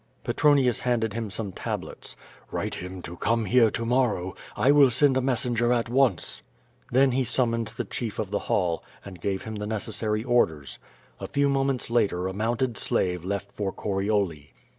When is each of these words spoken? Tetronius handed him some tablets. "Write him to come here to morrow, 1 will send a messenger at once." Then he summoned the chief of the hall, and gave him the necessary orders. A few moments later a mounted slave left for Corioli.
Tetronius 0.23 0.79
handed 0.79 1.13
him 1.13 1.29
some 1.29 1.51
tablets. 1.51 2.17
"Write 2.49 2.73
him 2.73 3.03
to 3.03 3.17
come 3.17 3.45
here 3.45 3.69
to 3.69 3.85
morrow, 3.85 4.33
1 4.55 4.73
will 4.73 4.89
send 4.89 5.15
a 5.15 5.21
messenger 5.21 5.71
at 5.71 5.89
once." 5.89 6.41
Then 6.91 7.11
he 7.11 7.23
summoned 7.23 7.67
the 7.77 7.85
chief 7.85 8.17
of 8.17 8.31
the 8.31 8.39
hall, 8.49 8.83
and 9.05 9.21
gave 9.21 9.43
him 9.43 9.57
the 9.57 9.67
necessary 9.67 10.23
orders. 10.23 10.79
A 11.19 11.27
few 11.27 11.47
moments 11.49 11.91
later 11.91 12.27
a 12.27 12.33
mounted 12.33 12.79
slave 12.79 13.23
left 13.23 13.51
for 13.51 13.71
Corioli. 13.71 14.55